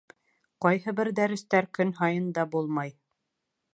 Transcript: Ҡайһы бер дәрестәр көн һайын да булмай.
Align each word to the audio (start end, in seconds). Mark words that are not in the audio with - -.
Ҡайһы 0.65 0.93
бер 0.99 1.11
дәрестәр 1.19 1.67
көн 1.81 1.93
һайын 2.01 2.33
да 2.39 2.47
булмай. 2.57 2.95